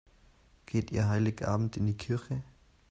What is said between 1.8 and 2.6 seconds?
die Kirche?